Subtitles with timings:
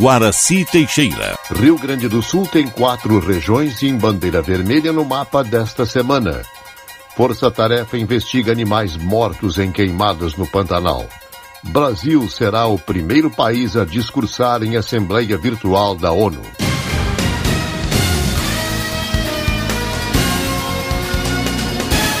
[0.00, 1.38] Guaraci Teixeira.
[1.54, 6.40] Rio Grande do Sul tem quatro regiões em bandeira vermelha no mapa desta semana.
[7.14, 11.06] Força Tarefa investiga animais mortos em queimadas no Pantanal.
[11.62, 16.40] Brasil será o primeiro país a discursar em Assembleia Virtual da ONU.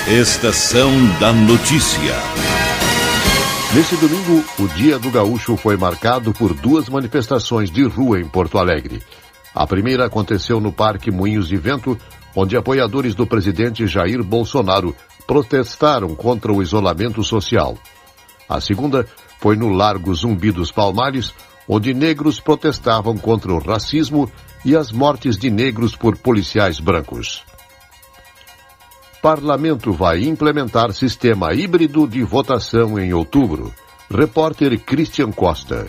[0.06, 2.49] Estação da Notícia.
[3.72, 8.58] Nesse domingo, o Dia do Gaúcho foi marcado por duas manifestações de rua em Porto
[8.58, 9.00] Alegre.
[9.54, 11.96] A primeira aconteceu no Parque Moinhos de Vento,
[12.34, 14.92] onde apoiadores do presidente Jair Bolsonaro
[15.24, 17.78] protestaram contra o isolamento social.
[18.48, 19.06] A segunda
[19.38, 21.32] foi no Largo Zumbi dos Palmares,
[21.68, 24.28] onde negros protestavam contra o racismo
[24.64, 27.44] e as mortes de negros por policiais brancos.
[29.20, 33.70] Parlamento vai implementar sistema híbrido de votação em outubro.
[34.10, 35.88] Repórter Christian Costa.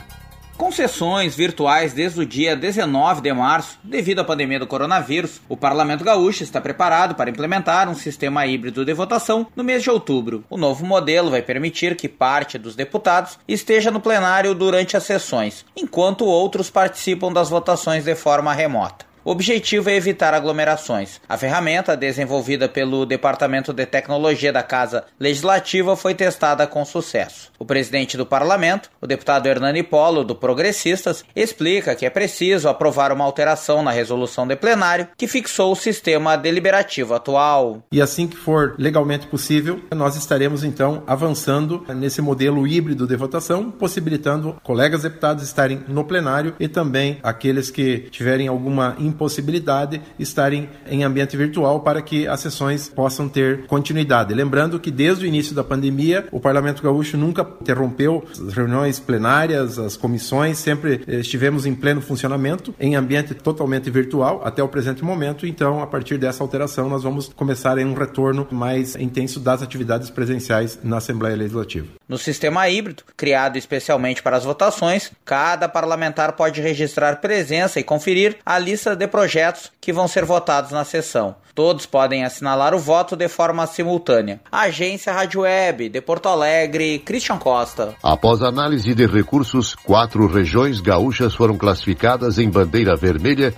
[0.58, 5.56] Com sessões virtuais desde o dia 19 de março, devido à pandemia do coronavírus, o
[5.56, 10.44] Parlamento Gaúcho está preparado para implementar um sistema híbrido de votação no mês de outubro.
[10.50, 15.66] O novo modelo vai permitir que parte dos deputados esteja no plenário durante as sessões,
[15.74, 19.11] enquanto outros participam das votações de forma remota.
[19.24, 21.22] O objetivo é evitar aglomerações.
[21.30, 27.52] A ferramenta, desenvolvida pelo Departamento de Tecnologia da Casa Legislativa, foi testada com sucesso.
[27.60, 33.12] O presidente do parlamento, o deputado Hernani Polo, do Progressistas, explica que é preciso aprovar
[33.12, 37.84] uma alteração na resolução de plenário que fixou o sistema deliberativo atual.
[37.92, 43.70] E assim que for legalmente possível, nós estaremos então avançando nesse modelo híbrido de votação,
[43.70, 51.04] possibilitando colegas deputados estarem no plenário e também aqueles que tiverem alguma impossibilidade estarem em
[51.04, 54.34] ambiente virtual para que as sessões possam ter continuidade.
[54.34, 59.78] Lembrando que desde o início da pandemia, o Parlamento Gaúcho nunca interrompeu as reuniões plenárias,
[59.78, 65.04] as comissões, sempre eh, estivemos em pleno funcionamento, em ambiente totalmente virtual até o presente
[65.04, 65.46] momento.
[65.46, 70.10] Então, a partir dessa alteração, nós vamos começar em um retorno mais intenso das atividades
[70.10, 72.01] presenciais na Assembleia Legislativa.
[72.12, 78.36] No sistema híbrido, criado especialmente para as votações, cada parlamentar pode registrar presença e conferir
[78.46, 81.38] a lista de projetos que vão ser votados na sessão.
[81.56, 84.42] Todos podem assinalar o voto de forma simultânea.
[84.52, 87.96] Agência Rádio Web, de Porto Alegre, Christian Costa.
[88.04, 93.54] Após análise de recursos, quatro regiões gaúchas foram classificadas em bandeira vermelha,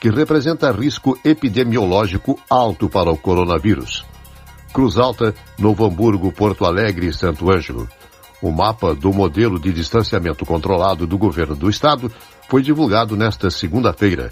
[0.00, 4.02] que representa risco epidemiológico alto para o coronavírus.
[4.72, 7.86] Cruz Alta, Novo Hamburgo, Porto Alegre e Santo Ângelo.
[8.40, 12.10] O mapa do modelo de distanciamento controlado do governo do estado
[12.48, 14.30] foi divulgado nesta segunda-feira.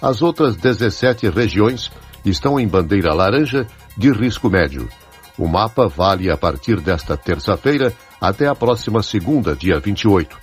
[0.00, 1.90] As outras 17 regiões
[2.24, 3.66] estão em bandeira laranja
[3.96, 4.88] de risco médio.
[5.36, 10.36] O mapa vale a partir desta terça-feira até a próxima segunda, dia 28.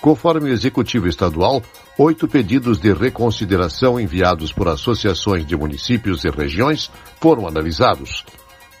[0.00, 1.62] Conforme o Executivo Estadual,
[1.96, 6.90] oito pedidos de reconsideração enviados por associações de municípios e regiões
[7.20, 8.24] foram analisados.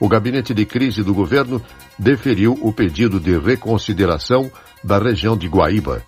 [0.00, 1.62] O gabinete de crise do governo
[1.98, 4.50] deferiu o pedido de reconsideração
[4.82, 6.02] da região de Guaíba.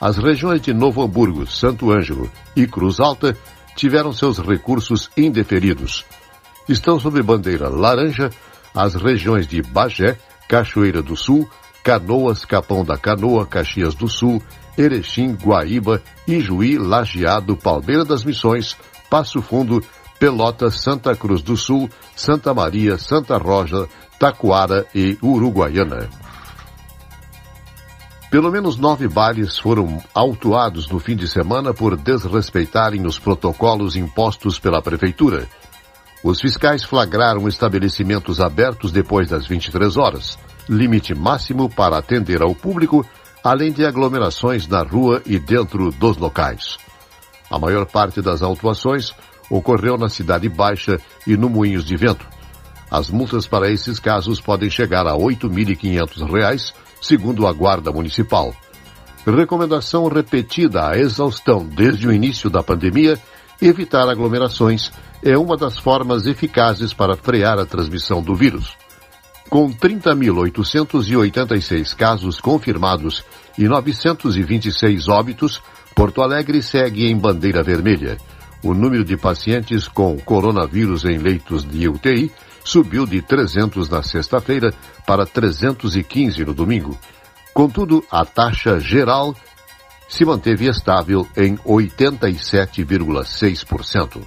[0.00, 3.36] As regiões de Novo Hamburgo, Santo Ângelo e Cruz Alta
[3.76, 6.04] tiveram seus recursos indeferidos.
[6.68, 8.30] Estão sob bandeira laranja
[8.74, 10.16] as regiões de Bagé,
[10.48, 11.48] Cachoeira do Sul,
[11.82, 14.42] Canoas, Capão da Canoa, Caxias do Sul,
[14.76, 18.76] Erechim, Guaíba, Ijuí, Lajeado, Palmeira das Missões,
[19.08, 19.82] Passo Fundo,
[20.20, 23.88] Pelotas, Santa Cruz do Sul, Santa Maria, Santa Roja,
[24.18, 26.10] Taquara e Uruguaiana.
[28.30, 34.58] Pelo menos nove bares foram autuados no fim de semana por desrespeitarem os protocolos impostos
[34.58, 35.48] pela Prefeitura.
[36.22, 40.38] Os fiscais flagraram estabelecimentos abertos depois das 23 horas,
[40.68, 43.06] limite máximo para atender ao público,
[43.42, 46.76] além de aglomerações na rua e dentro dos locais.
[47.50, 49.14] A maior parte das autuações
[49.50, 52.26] ocorreu na Cidade Baixa e no Moinhos de Vento.
[52.90, 58.52] As multas para esses casos podem chegar a R$ 8.500 segundo a Guarda Municipal.
[59.26, 63.18] Recomendação repetida à exaustão desde o início da pandemia:
[63.60, 64.90] evitar aglomerações
[65.22, 68.74] é uma das formas eficazes para frear a transmissão do vírus.
[69.48, 73.22] Com 30.886 casos confirmados
[73.58, 75.60] e 926 óbitos,
[75.94, 78.16] Porto Alegre segue em bandeira vermelha.
[78.62, 82.30] O número de pacientes com coronavírus em leitos de UTI
[82.64, 84.74] subiu de 300 na sexta-feira
[85.06, 86.98] para 315 no domingo.
[87.54, 89.34] Contudo, a taxa geral
[90.08, 94.20] se manteve estável em 87,6%.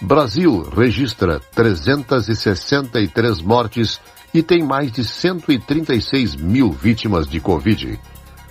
[0.00, 4.00] Brasil registra 363 mortes
[4.34, 8.00] e tem mais de 136 mil vítimas de Covid.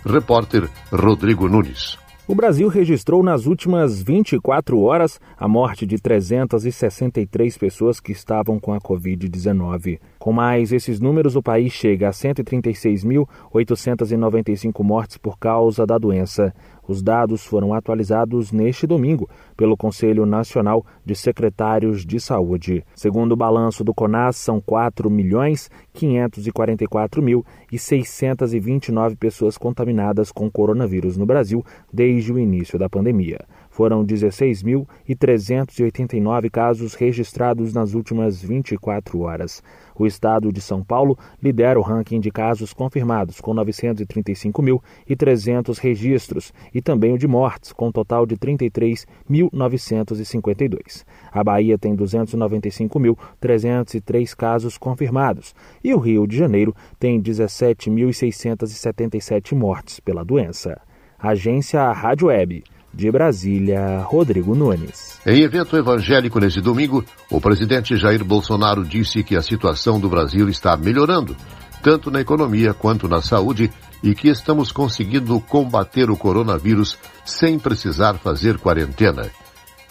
[0.06, 2.01] Repórter Rodrigo Nunes.
[2.32, 8.72] O Brasil registrou nas últimas 24 horas a morte de 363 pessoas que estavam com
[8.72, 10.00] a Covid-19.
[10.22, 16.54] Com mais esses números, o país chega a 136.895 mortes por causa da doença.
[16.88, 19.28] Os dados foram atualizados neste domingo
[19.58, 22.86] pelo Conselho Nacional de Secretários de Saúde.
[22.94, 30.52] Segundo o balanço do CONAS, são 4 milhões 544 mil e 629 pessoas contaminadas com
[30.52, 33.40] coronavírus no Brasil desde o início da pandemia.
[33.72, 39.64] Foram 16.389 casos registrados nas últimas 24 horas.
[39.98, 46.82] O estado de São Paulo lidera o ranking de casos confirmados, com 935.300 registros, e
[46.82, 51.06] também o de mortes, com um total de 33.952.
[51.32, 60.26] A Bahia tem 295.303 casos confirmados, e o Rio de Janeiro tem 17.677 mortes pela
[60.26, 60.78] doença.
[61.18, 62.66] Agência Rádio Web.
[62.94, 65.20] De Brasília, Rodrigo Nunes.
[65.26, 70.50] Em evento evangélico nesse domingo, o presidente Jair Bolsonaro disse que a situação do Brasil
[70.50, 71.36] está melhorando,
[71.82, 73.72] tanto na economia quanto na saúde,
[74.04, 79.30] e que estamos conseguindo combater o coronavírus sem precisar fazer quarentena.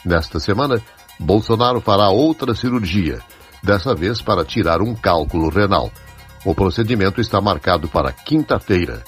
[0.05, 0.83] Nesta semana,
[1.19, 3.21] Bolsonaro fará outra cirurgia,
[3.63, 5.91] dessa vez para tirar um cálculo renal.
[6.45, 9.03] O procedimento está marcado para quinta-feira.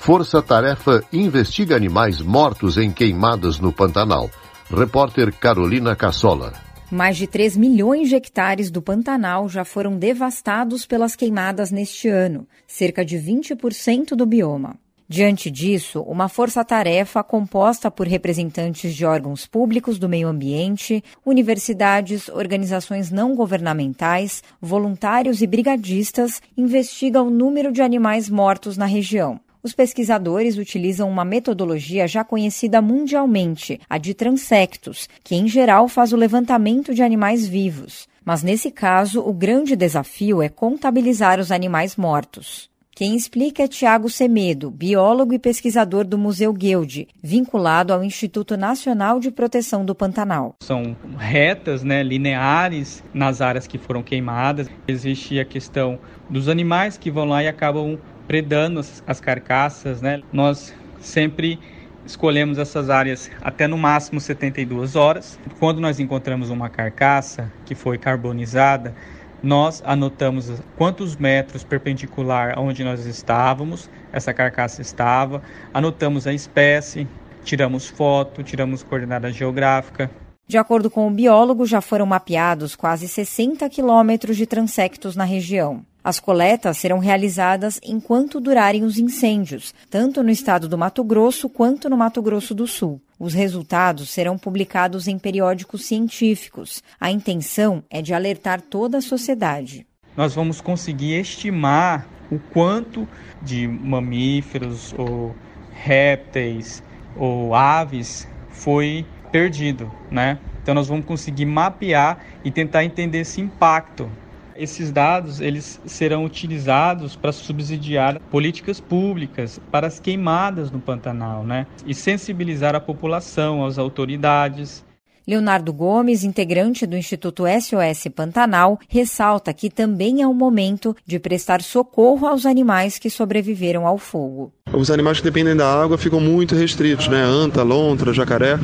[0.00, 4.30] Força Tarefa investiga animais mortos em queimadas no Pantanal.
[4.70, 6.54] Repórter Carolina Cassola.
[6.90, 12.46] Mais de 3 milhões de hectares do Pantanal já foram devastados pelas queimadas neste ano,
[12.66, 14.76] cerca de 20% do bioma.
[15.06, 23.10] Diante disso, uma força-tarefa composta por representantes de órgãos públicos do meio ambiente, universidades, organizações
[23.10, 29.40] não governamentais, voluntários e brigadistas investiga o número de animais mortos na região.
[29.62, 36.12] Os pesquisadores utilizam uma metodologia já conhecida mundialmente, a de transectos, que em geral faz
[36.12, 38.08] o levantamento de animais vivos.
[38.24, 42.68] Mas nesse caso, o grande desafio é contabilizar os animais mortos.
[42.98, 49.20] Quem explica é Tiago Semedo, biólogo e pesquisador do Museu Guild, vinculado ao Instituto Nacional
[49.20, 50.56] de Proteção do Pantanal.
[50.64, 54.68] São retas, né, lineares nas áreas que foram queimadas.
[54.88, 55.96] Existe a questão
[56.28, 60.22] dos animais que vão lá e acabam predando as, as carcaças, né?
[60.32, 61.58] Nós sempre
[62.04, 65.38] escolhemos essas áreas até no máximo 72 horas.
[65.58, 68.94] Quando nós encontramos uma carcaça que foi carbonizada,
[69.42, 75.42] nós anotamos quantos metros perpendicular aonde nós estávamos, essa carcaça estava,
[75.72, 77.06] anotamos a espécie,
[77.44, 80.10] tiramos foto, tiramos coordenada geográfica.
[80.46, 85.84] De acordo com o biólogo, já foram mapeados quase 60 quilômetros de transectos na região.
[86.08, 91.90] As coletas serão realizadas enquanto durarem os incêndios, tanto no estado do Mato Grosso quanto
[91.90, 92.98] no Mato Grosso do Sul.
[93.18, 96.82] Os resultados serão publicados em periódicos científicos.
[96.98, 99.86] A intenção é de alertar toda a sociedade.
[100.16, 103.06] Nós vamos conseguir estimar o quanto
[103.42, 105.36] de mamíferos ou
[105.74, 106.82] répteis
[107.18, 110.38] ou aves foi perdido, né?
[110.62, 114.10] Então nós vamos conseguir mapear e tentar entender esse impacto
[114.58, 121.66] esses dados eles serão utilizados para subsidiar políticas públicas para as queimadas no Pantanal, né?
[121.86, 124.84] E sensibilizar a população, as autoridades.
[125.26, 131.60] Leonardo Gomes, integrante do Instituto SOS Pantanal, ressalta que também é o momento de prestar
[131.60, 134.50] socorro aos animais que sobreviveram ao fogo.
[134.72, 137.22] Os animais que dependem da água ficam muito restritos, né?
[137.22, 138.58] Anta, lontra, jacaré,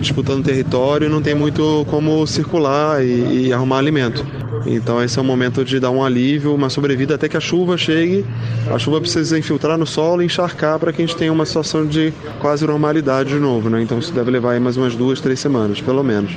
[0.00, 4.24] disputando território, não tem muito como circular e, e arrumar alimento.
[4.66, 7.76] Então esse é o momento de dar um alívio, uma sobrevida até que a chuva
[7.76, 8.24] chegue.
[8.72, 11.86] A chuva precisa infiltrar no solo e encharcar para que a gente tenha uma situação
[11.86, 13.82] de quase normalidade de novo, né?
[13.82, 16.32] Então isso deve levar mais umas duas, três semanas, pelo menos.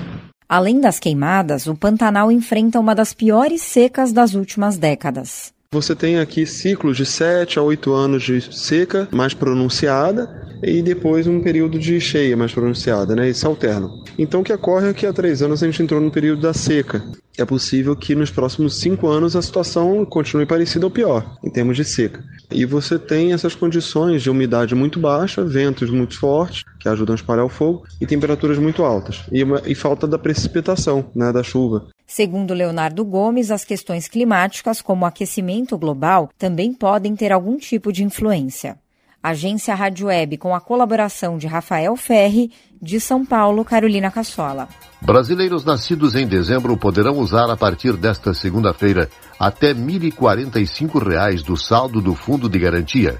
[0.47, 5.53] Além das queimadas, o Pantanal enfrenta uma das piores secas das últimas décadas.
[5.71, 10.27] Você tem aqui ciclos de 7 a 8 anos de seca mais pronunciada
[10.63, 13.29] e depois um período de cheia mais pronunciada, né?
[13.29, 13.87] Isso alterna.
[14.17, 16.55] Então o que ocorre é que há três anos a gente entrou no período da
[16.55, 17.03] seca
[17.41, 21.77] é possível que nos próximos cinco anos a situação continue parecida ou pior, em termos
[21.77, 22.23] de seca.
[22.51, 27.15] E você tem essas condições de umidade muito baixa, ventos muito fortes, que ajudam a
[27.15, 29.23] espalhar o fogo, e temperaturas muito altas.
[29.31, 31.87] E, e falta da precipitação, né, da chuva.
[32.11, 37.93] Segundo Leonardo Gomes, as questões climáticas, como o aquecimento global, também podem ter algum tipo
[37.93, 38.79] de influência.
[39.21, 42.51] Agência Rádio Web, com a colaboração de Rafael Ferri,
[42.81, 44.67] de São Paulo, Carolina Cassola.
[44.99, 49.07] Brasileiros nascidos em dezembro poderão usar a partir desta segunda-feira
[49.39, 53.19] até 1.045 reais do saldo do Fundo de Garantia.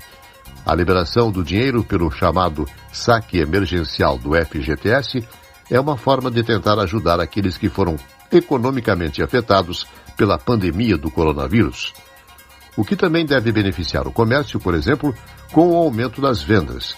[0.66, 5.24] A liberação do dinheiro pelo chamado saque emergencial do FGTS
[5.70, 7.96] é uma forma de tentar ajudar aqueles que foram
[8.32, 9.86] economicamente afetados
[10.18, 11.94] pela pandemia do coronavírus.
[12.76, 15.14] O que também deve beneficiar o comércio, por exemplo,
[15.52, 16.96] com o aumento das vendas.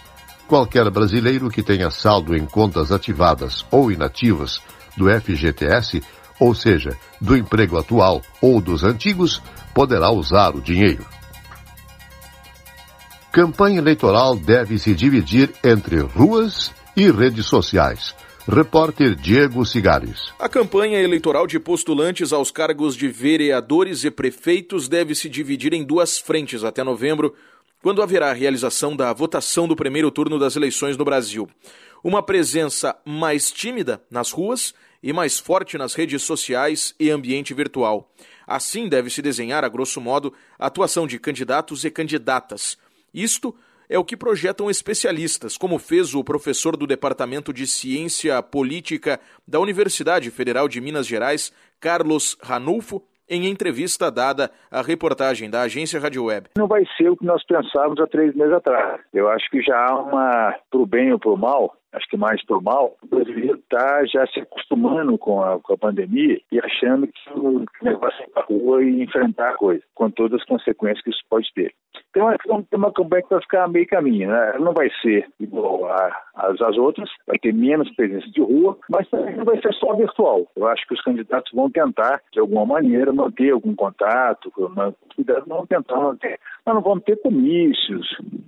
[0.47, 4.61] Qualquer brasileiro que tenha saldo em contas ativadas ou inativas
[4.97, 6.03] do FGTS,
[6.39, 9.41] ou seja, do emprego atual ou dos antigos,
[9.73, 11.05] poderá usar o dinheiro.
[13.31, 18.13] Campanha eleitoral deve se dividir entre ruas e redes sociais.
[18.47, 20.33] Repórter Diego Cigares.
[20.39, 25.83] A campanha eleitoral de postulantes aos cargos de vereadores e prefeitos deve se dividir em
[25.83, 27.35] duas frentes até novembro,
[27.83, 31.47] quando haverá a realização da votação do primeiro turno das eleições no Brasil.
[32.03, 38.11] Uma presença mais tímida nas ruas e mais forte nas redes sociais e ambiente virtual.
[38.47, 42.75] Assim deve se desenhar, a grosso modo, a atuação de candidatos e candidatas
[43.13, 43.55] isto
[43.91, 49.59] é o que projetam especialistas, como fez o professor do Departamento de Ciência Política da
[49.59, 56.23] Universidade Federal de Minas Gerais, Carlos Ranulfo, em entrevista dada à reportagem da agência Rádio
[56.23, 56.47] Web.
[56.57, 59.01] Não vai ser o que nós pensávamos há três meses atrás.
[59.13, 62.61] Eu acho que já há uma, pro bem ou pro mal, acho que mais por
[62.63, 67.29] mal, o brasileiro está já se acostumando com a, com a pandemia e achando que
[67.37, 71.23] o negócio é para rua e enfrentar a coisa, com todas as consequências que isso
[71.29, 71.73] pode ter.
[72.11, 74.57] Então, é uma campanha que vai ficar meio caminho, né?
[74.59, 75.85] Não vai ser igual
[76.35, 80.45] às, outras, vai ter menos presença de rua, mas também não vai ser só virtual.
[80.55, 84.51] Eu acho que os candidatos vão tentar, de alguma maneira, manter algum contato,
[85.47, 86.37] vão tentar manter.
[86.65, 88.05] Nós não vamos ter comícios,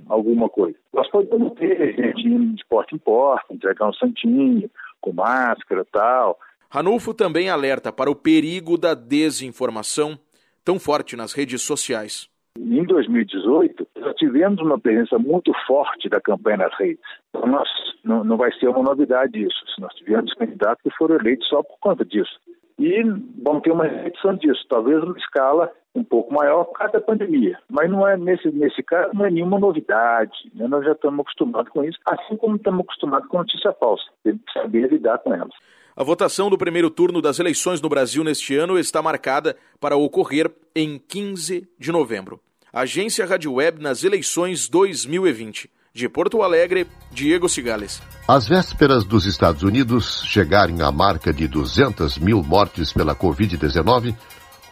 [0.10, 0.78] alguma coisa.
[0.94, 6.38] Nós podemos ter gente indo de porta em porta, entregar um santinho, com máscara tal.
[6.70, 10.20] Ranulfo também alerta para o perigo da desinformação
[10.66, 12.33] tão forte nas redes sociais.
[12.58, 17.04] Em 2018, já tivemos uma presença muito forte da campanha nas redes.
[17.30, 17.68] Então, nós,
[18.04, 19.66] não, não vai ser uma novidade isso.
[19.74, 22.40] Se nós tivemos candidatos que foram eleitos só por conta disso.
[22.78, 23.04] E
[23.44, 27.60] vamos ter uma repetição disso, talvez numa escala um pouco maior por causa da pandemia.
[27.70, 30.52] Mas não é nesse, nesse caso não é nenhuma novidade.
[30.54, 30.68] Né?
[30.68, 34.06] Nós já estamos acostumados com isso, assim como estamos acostumados com notícia falsa.
[34.24, 35.54] Temos que saber lidar com elas.
[35.96, 40.52] A votação do primeiro turno das eleições no Brasil neste ano está marcada para ocorrer
[40.76, 42.40] em 15 de novembro.
[42.74, 45.70] Agência Rádio Web nas eleições 2020.
[45.94, 48.02] De Porto Alegre, Diego Cigales.
[48.28, 54.16] Às vésperas dos Estados Unidos chegarem à marca de 200 mil mortes pela Covid-19,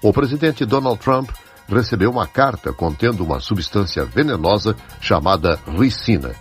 [0.01, 1.29] o presidente Donald Trump
[1.69, 6.33] recebeu uma carta contendo uma substância venenosa chamada ricina.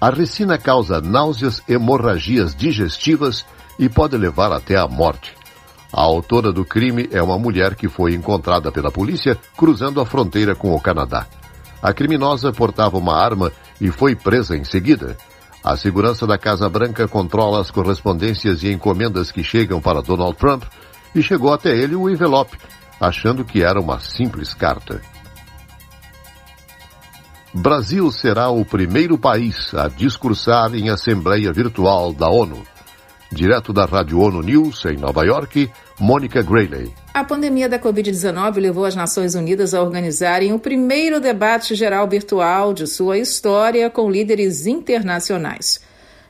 [0.00, 3.46] A ricina causa náuseas, hemorragias digestivas
[3.78, 5.34] e pode levar até a morte.
[5.92, 10.54] A autora do crime é uma mulher que foi encontrada pela polícia cruzando a fronteira
[10.54, 11.26] com o Canadá.
[11.82, 15.16] A criminosa portava uma arma e foi presa em seguida.
[15.62, 20.64] A segurança da Casa Branca controla as correspondências e encomendas que chegam para Donald Trump
[21.14, 22.58] e chegou até ele o envelope,
[23.00, 25.00] achando que era uma simples carta.
[27.54, 32.62] Brasil será o primeiro país a discursar em Assembleia Virtual da ONU.
[33.30, 35.68] Direto da Rádio ONU News, em Nova York,
[35.98, 36.92] Mônica Grayley.
[37.12, 42.72] A pandemia da Covid-19 levou as Nações Unidas a organizarem o primeiro debate geral virtual
[42.72, 45.80] de sua história com líderes internacionais.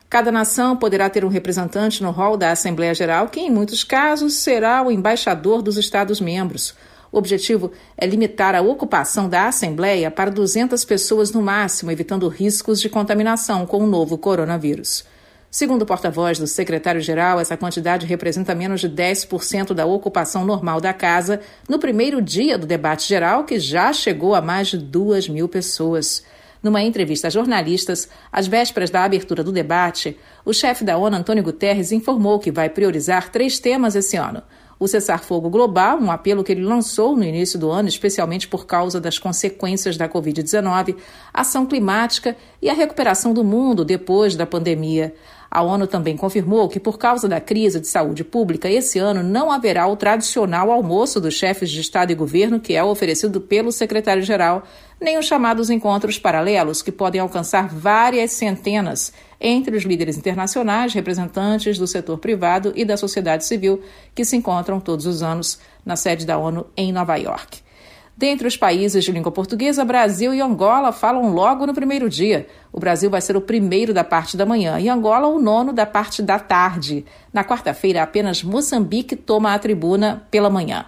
[0.09, 4.33] Cada nação poderá ter um representante no hall da Assembleia Geral, que, em muitos casos,
[4.35, 6.73] será o embaixador dos Estados-membros.
[7.11, 12.81] O objetivo é limitar a ocupação da Assembleia para 200 pessoas no máximo, evitando riscos
[12.81, 15.05] de contaminação com o novo coronavírus.
[15.49, 20.93] Segundo o porta-voz do secretário-geral, essa quantidade representa menos de 10% da ocupação normal da
[20.93, 21.39] casa
[21.69, 26.23] no primeiro dia do debate geral, que já chegou a mais de 2 mil pessoas.
[26.61, 31.43] Numa entrevista a jornalistas, às vésperas da abertura do debate, o chefe da ONU, Antônio
[31.43, 34.43] Guterres, informou que vai priorizar três temas esse ano:
[34.79, 38.99] o cessar-fogo global, um apelo que ele lançou no início do ano, especialmente por causa
[38.99, 40.97] das consequências da Covid-19,
[41.33, 45.13] ação climática e a recuperação do mundo depois da pandemia.
[45.49, 49.51] A ONU também confirmou que, por causa da crise de saúde pública, esse ano não
[49.51, 54.63] haverá o tradicional almoço dos chefes de Estado e governo, que é oferecido pelo secretário-geral,
[54.99, 61.77] nem os chamados encontros paralelos, que podem alcançar várias centenas entre os líderes internacionais, representantes
[61.77, 63.81] do setor privado e da sociedade civil,
[64.13, 67.66] que se encontram todos os anos na sede da ONU em Nova York.
[68.17, 72.47] Dentre os países de língua portuguesa, Brasil e Angola falam logo no primeiro dia.
[72.73, 75.85] O Brasil vai ser o primeiro da parte da manhã e Angola o nono da
[75.85, 77.05] parte da tarde.
[77.31, 80.87] Na quarta-feira, apenas Moçambique toma a tribuna pela manhã.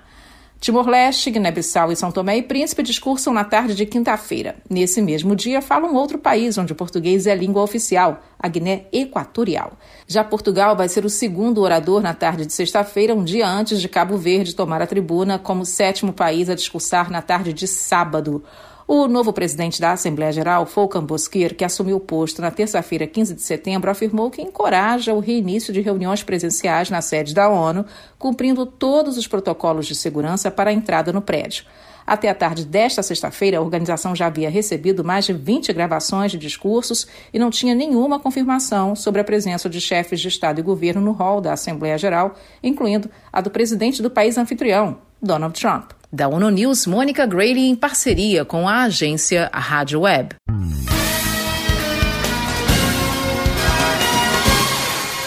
[0.59, 4.57] Timor-Leste, Guiné-Bissau e São Tomé e Príncipe discursam na tarde de quinta-feira.
[4.69, 8.85] Nesse mesmo dia, fala um outro país onde o português é língua oficial, a Guiné
[8.91, 9.77] Equatorial.
[10.05, 13.87] Já Portugal vai ser o segundo orador na tarde de sexta-feira, um dia antes de
[13.87, 18.43] Cabo Verde tomar a tribuna como sétimo país a discursar na tarde de sábado.
[18.91, 23.35] O novo presidente da Assembleia Geral, Volkan Bozkir, que assumiu o posto na terça-feira, 15
[23.35, 27.85] de setembro, afirmou que encoraja o reinício de reuniões presenciais na sede da ONU,
[28.17, 31.65] cumprindo todos os protocolos de segurança para a entrada no prédio.
[32.03, 36.39] Até a tarde desta sexta-feira, a organização já havia recebido mais de 20 gravações de
[36.39, 40.99] discursos e não tinha nenhuma confirmação sobre a presença de chefes de Estado e governo
[40.99, 45.98] no hall da Assembleia Geral, incluindo a do presidente do país anfitrião, Donald Trump.
[46.11, 50.35] Da ONU News, Mônica Grady em parceria com a agência Rádio Web.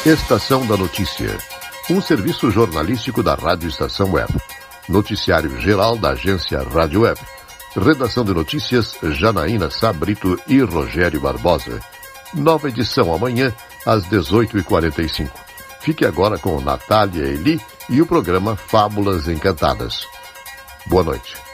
[0.04, 1.38] Estação da Notícia.
[1.88, 4.32] Um serviço jornalístico da Rádio Estação Web.
[4.88, 7.20] Noticiário geral da agência Rádio Web.
[7.76, 11.78] Redação de notícias Janaína Sabrito e Rogério Barbosa.
[12.34, 13.54] Nova edição amanhã
[13.86, 15.30] às 18h45.
[15.80, 20.08] Fique agora com Natália Eli e o programa Fábulas Encantadas.
[20.86, 21.51] Boa noite.